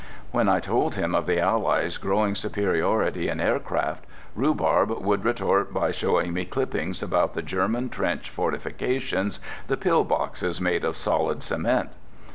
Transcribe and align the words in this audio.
When 0.31 0.49
I 0.49 0.59
told 0.59 0.95
him 0.95 1.13
of 1.13 1.27
the 1.27 1.39
Allies' 1.39 1.99
growing 1.99 2.33
superiority 2.33 3.29
in 3.29 3.39
aircraft 3.39 4.03
Rhubarb 4.35 4.89
would 4.99 5.23
retort 5.23 5.71
by 5.71 5.91
showing 5.91 6.33
me 6.33 6.43
clippings 6.43 7.03
about 7.03 7.35
the 7.35 7.43
German 7.43 7.87
trench 7.89 8.31
fortifications, 8.31 9.39
the 9.67 9.77
"pill 9.77 10.03
boxes" 10.03 10.59
made 10.59 10.83
of 10.83 10.97
solid 10.97 11.43
cement. 11.43 11.91